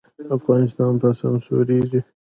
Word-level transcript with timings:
افغانستان 0.37 0.91
به 1.01 1.09
سمسوریږي؟ 1.21 2.01